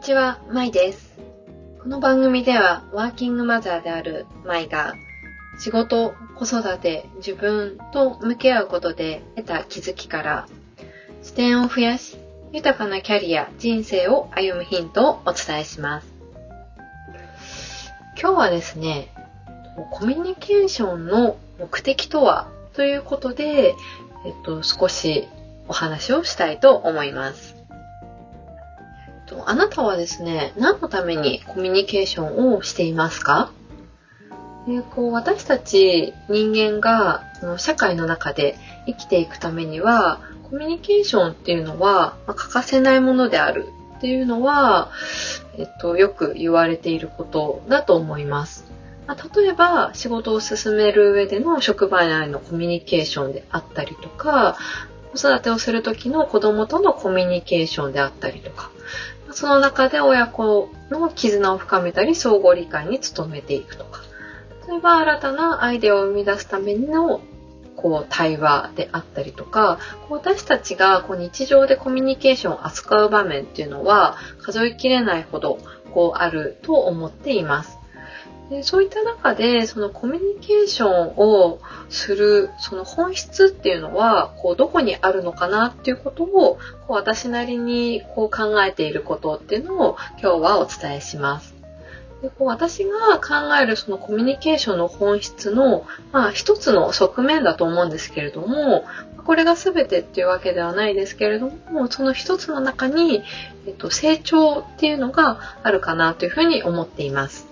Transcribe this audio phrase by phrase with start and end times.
[0.00, 1.18] ちは、まいです。
[1.82, 4.94] この番組では、ワーキングマザーであるまいが、
[5.58, 10.48] 仕事、子育て、自分と向き合うことで得た気づきから、
[11.22, 12.16] 視点を増やし、
[12.50, 16.06] 豊かなキャリア、人生を歩むヒントをお伝えします。
[18.18, 19.12] 今日はですね、
[19.90, 23.74] コミュニケーションの目的とはということで、
[24.24, 25.28] えっと、少し
[25.68, 27.59] お話をしたいと思います。
[29.46, 33.52] あなたはですね、何のためにコミュニケーションをしていますか？
[34.66, 37.24] でこう私たち人間が
[37.58, 38.56] 社会の中で
[38.86, 40.20] 生きていくためには
[40.50, 43.68] コミュニケーションっていうのは、まあ、欠かせないものである。
[43.98, 44.90] っていうのは、
[45.58, 48.64] えっと、よく言われていることだと思います。
[49.06, 54.56] まあ、例えば仕事を進める上での職場内のコミュニケーションであったりとか
[55.14, 58.70] 子育てをする時の子供とのコミュニケーションであったりとか
[59.32, 64.02] その中で親子の絆を深めたり相互理解に努めていくとか
[64.68, 67.20] 例えば新たなアイデアを生み出すための
[67.76, 69.78] こう対話であったりとか
[70.10, 75.58] 私たちがこう日常でコミュニケーションを扱う場面っていうのは数えきれないほど
[75.92, 77.79] こうあると思っています。
[78.50, 91.54] でそういった中でそのコミュニケーションをするその本質っていうのはこうどこにあるのかなっていうことをこう私なりにこう考えていることっていうのを今日はお伝えします。
[92.22, 98.84] でこう私が考えるそのコミュニケーションの本質の、まあ、一つの側面だと思うんですけれども、
[99.24, 103.22] これが全てっていうわけではないですけれども、その一つの中に、
[103.66, 107.49] えっと、成長っていうのがあるかなというふうに思っています。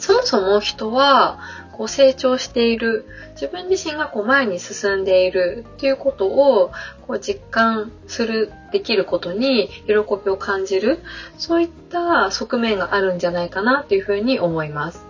[0.00, 1.38] そもそも人は
[1.72, 6.72] こう成長している自分自身がこう前に進んでいるっていうことを
[7.06, 9.92] こう実感するできることに喜
[10.24, 11.00] びを感じる
[11.38, 15.04] そういった側面があるんじゃないかなというふうに思います。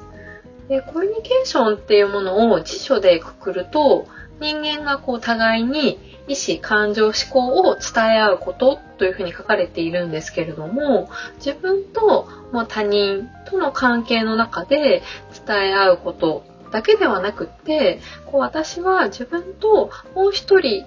[0.69, 4.09] でコミュニケーションっていうものを辞書でくくると
[4.41, 5.99] 人間がこう互いに
[6.29, 12.29] 意思、感情、思考を伝え合うことというふうに書かれているんですけれども、自分と
[12.69, 15.03] 他人との関係の中で
[15.47, 20.85] 伝え合うことだけではなくって、こう私は自分ともう一人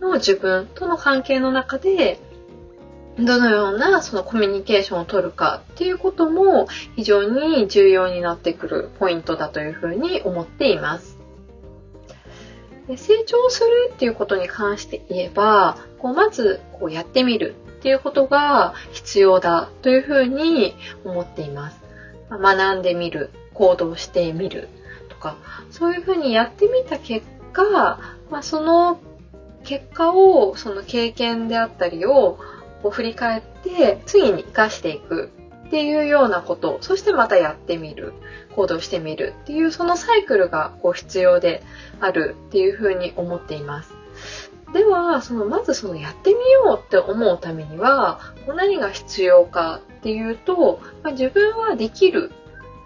[0.00, 2.20] の自分との関係の中で、
[3.18, 11.11] どのようなそのコミュニケーションを取るかっていうことも非常に重要になってくるポイントだというふうに思っています。
[12.88, 21.80] で成長するっていうことに関して言えば、こうまずこうやってみるっていうことが必要だというふうに思っています。
[22.30, 24.68] 学んでみる、行動してみる
[25.08, 25.36] とか、
[25.70, 27.98] そういうふうにやってみた結果、
[28.30, 29.00] まあ、その
[29.64, 32.38] 結果を、その経験であったりを
[32.82, 35.30] こう振り返って次に活かしていく
[35.72, 38.12] っていうようなこと、そしてまたやってみる、
[38.54, 41.62] 行動してみるっていうそのサイクルがこう必要で
[41.98, 43.94] あるっていうふうに思っています。
[44.74, 52.32] では、そのまずそのやってみようって思うためには、何が必要かっていうと、まあ、自分はできる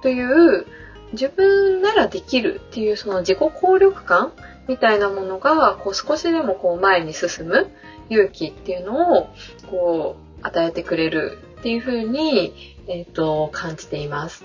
[0.01, 0.65] という
[1.11, 4.31] 自分ならできるっていうその自己効力感
[4.69, 7.69] みたいなものがこう少しでもこう前に進む
[8.11, 9.29] 勇気っていうのを
[9.69, 14.45] こう与えてくれるっていうふうにえっ、ー、と、感じています。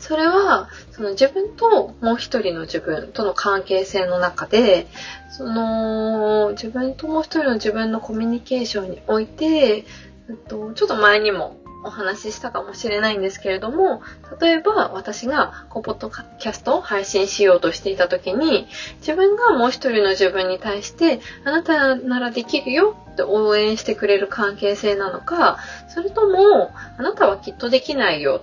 [0.00, 4.86] それは、その自分ともう一人の自分との関係性の中で、
[5.30, 9.84] その自分ともう一人の自分のコミュニケーションにおいて、
[10.48, 14.02] と、ちょっと前にもお話ししたかもしれないんですけれども、
[14.40, 18.66] 例えば私がこうポッドキャストを配信しようとしていた時に、
[18.98, 25.58] 自分がもう一人の自分に対して、あなたならできるよって応援してくれる関係性なのか、
[25.88, 28.42] それとも、あなたはきっとできないよ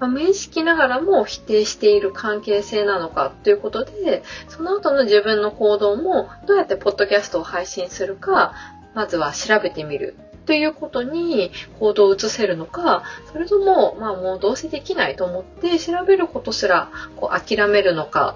[0.00, 8.54] まあ、無意識ながらも否定している関係性なのかということで、その後の自分の行動もどうやってポッドキャストを配信するか、
[8.94, 10.16] まずは調べてみる。
[10.50, 18.34] ということに行動を移せるのか、それとも、まあもうどうせできないと思って調べることすらこう諦めるのか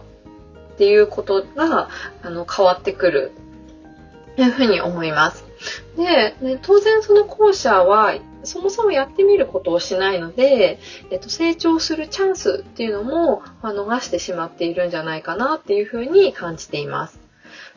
[0.74, 1.88] っていうことが
[2.22, 3.32] あの変わってくる
[4.36, 5.44] というふうに思います。
[5.96, 8.14] で、ね、当然その後者は
[8.44, 10.78] そもそもやってみることをしないので、
[11.10, 17.23] えっと、成長するチャンスっていうのも、まあ、逃してしまっているんじゃないかなっていうふうに感じています。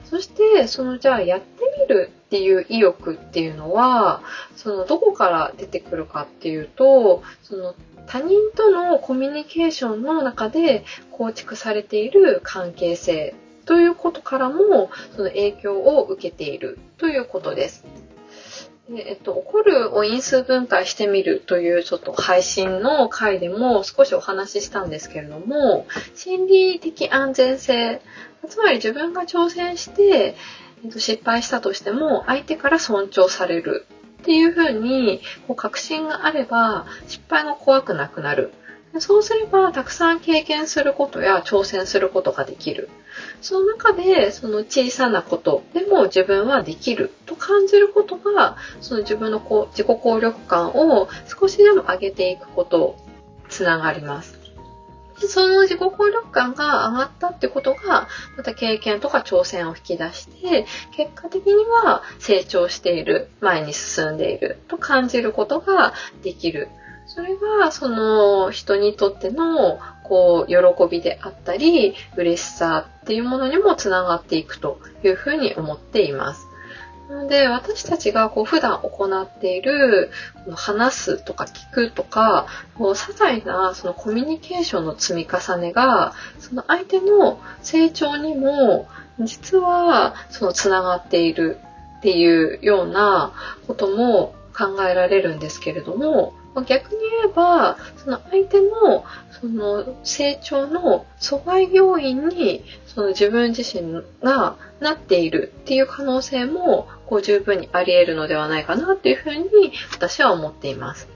[0.05, 4.21] そして、そのじゃあやってみるっていう意欲っていうのは、
[4.55, 7.75] そのどこから出てくるかっていうと、その
[8.07, 13.35] 他人とのコミュニケーションの中で構築されている関係性
[13.65, 17.85] ということからも、その影響を受けているということです。
[18.95, 25.85] えっと、怒るを因数分解してみるというちょっと配信の回でも少しお話ししたんですけれども、
[26.15, 28.01] 心理的安全性、
[28.47, 30.35] つまり自分が挑戦して、
[30.85, 33.85] えっと、失敗したとしても相手から尊重される
[34.21, 38.53] っていうふうにこう確信があれば失敗が怖くなくなる。
[38.99, 42.89] そうすればたくさん経験することや挑戦することができる。
[43.41, 52.97] その中でその小さなことでも自分はできると感じることがその自分のこう自己効力感を少しでも上げていくこと
[53.49, 54.37] つながります。
[55.25, 58.07] その自己効力感が上がったってことが、
[58.37, 66.69] また経験とか挑戦を引き出して、結果的には成長している、前に進んでいると感じることができる。
[67.17, 70.55] それが、その人にとっての、こう、喜
[70.87, 76.45] びであったり、嬉しさっていうものにもつながっていくというふうに思っています。
[77.09, 80.11] なので、私たちがこう普段行っている、
[80.53, 88.87] 話すとか聞くとか、こう些細なそのコミュニケーションの積み重ねが、その相手の成長にも、
[89.21, 91.57] 実はそのつながっている
[91.97, 93.33] っていうような
[93.65, 99.05] ことも考えられるんですけれども、逆に言えば、その相手の
[99.39, 111.07] その成長の阻害要因にその自分自身がなっているっていう可能性もこう十分にあり得るのではないかなっていうふうに私は思っています。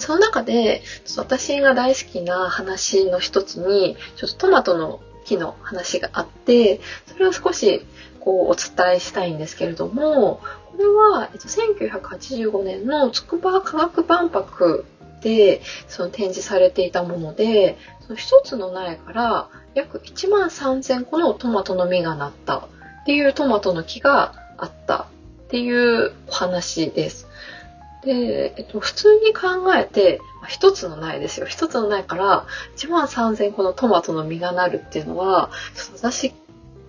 [0.00, 0.82] その中で、
[1.16, 7.84] 私が大好きな話の一つに、ちょっとトマトの木の話があって、それを少し
[8.24, 10.40] こうお伝えしたいんですけれども、
[10.70, 14.86] これは、えっと、1985年の筑波科学万博
[15.20, 25.06] でその展示されていたもので、その一つの苗から約1万3000個のトマトの実がなったっていうトマトの木があったっ
[25.48, 27.26] ていうお話です。
[28.04, 31.46] で、えっと、普通に考えて、一つの苗ですよ。
[31.46, 32.46] 一つの苗から
[32.76, 35.50] 1万3000個のトマトの実がなるっていうのは、
[35.94, 36.32] 私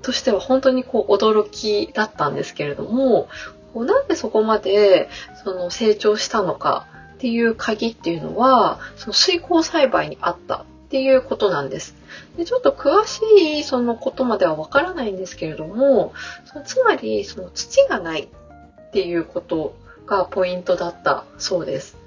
[0.03, 3.27] としては本当にこう驚きだったんですけれども、
[3.73, 5.09] こうなんでそこまで
[5.43, 6.85] その成長したのか
[7.15, 11.95] っていう鍵っていうのは、その水耕栽培にあったっていうことなんです。
[12.37, 13.21] でちょっと詳し
[13.59, 16.13] いそのことまではわからないんですけれども、
[16.45, 19.75] そのつまりその土がないっていうこと
[20.05, 21.97] がポイントだったそうです。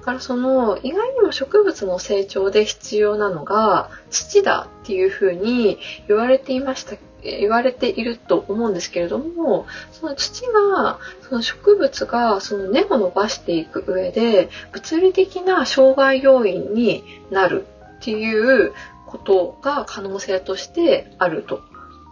[0.00, 10.98] だからその意外にも植物の成長で必要なのが土だっていうふうに言われていました言われていると思うんですけれども、その土が、
[11.28, 17.66] その植物がその根を伸ばしていく上で、物理的な障害要因になる
[17.98, 18.72] っていう
[19.06, 21.60] ことが可能性としてあると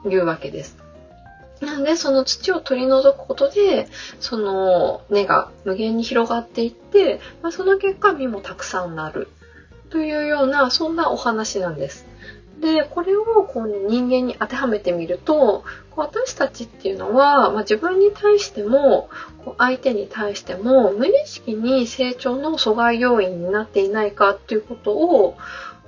[0.08, 0.76] いうわけです。
[1.60, 3.88] なんで、その土を取り除くことで、
[4.20, 9.28] その根が無限に広がっていって、まあ、その結果実もたくさんなる
[9.90, 12.05] というような、そんなお話なんです。
[12.60, 15.64] で、これをこう人間に当てはめてみると、
[15.94, 19.08] 私たちっていうのは、まあ、自分に対しても、
[19.58, 25.36] 相手に対しても、無意識に成長の阻害要因になっていないかっていうことを、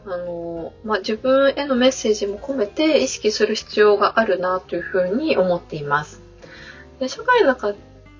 [0.07, 6.23] あの、まあ、自分へのメッセージも込めて意識する必要があるなというふうに思っています。
[6.99, 7.75] で社会の中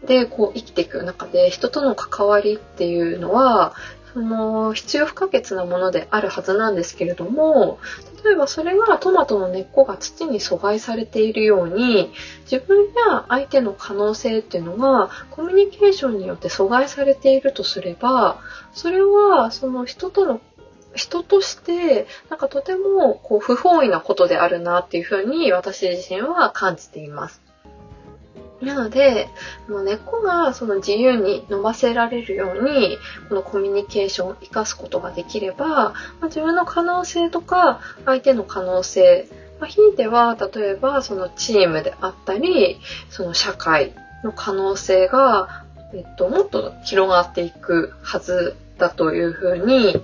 [0.07, 3.75] でこう生きていく中で人との関わりっていうのは
[4.19, 7.79] その必要不可欠なものであるはずなんですけれども
[8.25, 12.11] 例えばそれがトマトの根っこが土に阻害されているように
[12.51, 18.41] 自分や相手の可能性っていうのがコミュニケーションによって阻害されているとすれば
[18.73, 20.41] それはその人との
[20.97, 27.48] 人としてなんかとてもこう不本意なことであるなっていうふうに私自身は感じています。
[28.63, 29.29] なので、
[29.69, 32.99] 根っこがその自由に伸ばせられるように、
[33.29, 39.29] このコミュニケーションを活かすことができれば、まあ、自分の可能性とか、相手の可能性、
[39.61, 42.79] まあ、ひいては、例えばそのチームであったり、
[43.11, 49.95] その社会の可能性が、えっと、もっと広がっていくはずだというふうに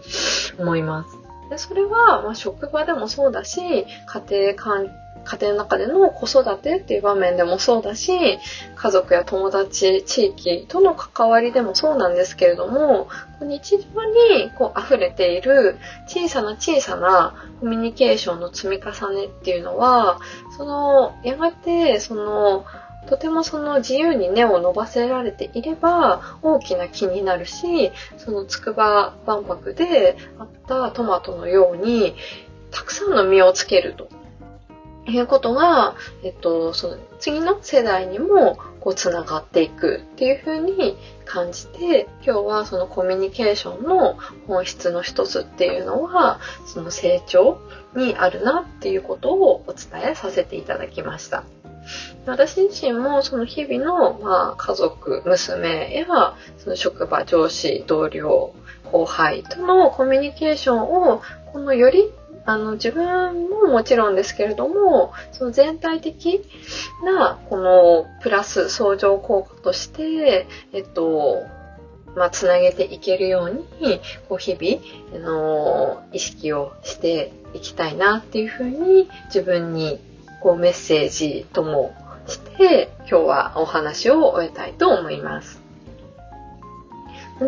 [0.58, 1.24] 思います。
[1.50, 3.60] でそれは、まあ、職場でもそうだし、
[4.06, 4.90] 家庭環
[5.24, 8.38] 家庭の中での子育てっていう場面でもそうだし、
[8.76, 13.08] 家族や友達、地域との関わりでもそうなんですけれども、
[13.40, 20.20] 日常にこう溢れている小さな小さなコミュニケーションの積み重ねっていうのは、
[20.56, 22.64] その、やがて、その、
[23.08, 32.14] とてもその自由に根を伸ばせられていれば大きな木になるし、その筑波万博であったトマトのように
[32.70, 34.08] たくさんの実をつけると。
[35.06, 47.58] いうことが、えっと、その次の世代にもこう繋がっていくっていう風に感じて、今日はそのコミュニケーションの本質の一つっていうのは、その成長
[47.96, 51.44] にあるなっていうことをお伝えさせていただきました。
[52.26, 58.54] 私自身もその日々の、まあ、家族、娘やその職場、上司、同僚、
[58.90, 62.10] 後輩とのコミュニケーションをこのより
[62.46, 66.42] あの自分ももちろんですけれどもその全体的
[67.04, 71.46] なこのプラス相乗効果としてえっと
[72.16, 74.80] まあ、つなげていけるように、こう日々、
[75.16, 79.98] あの意識をしていきたいなっていうふうに自分に
[80.40, 81.92] こうメッセージとも
[82.26, 85.63] して、今日はお話を終えたいと思います。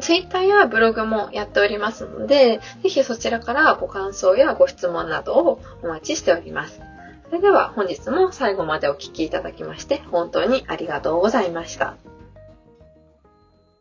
[0.00, 6.80] ツイッターやブログもやっておりますので、ぜひそちらからご感想やご質問などをお待ちしております。
[7.28, 11.96] それでは本日も最後までお聴きいただきまして本当にありがとうございました。